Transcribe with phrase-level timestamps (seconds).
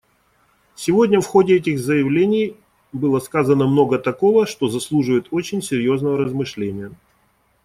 [0.73, 2.57] Сегодня в ходе этих заявлений
[2.91, 6.91] было сказано много такого, что заслуживает очень серьезного размышления.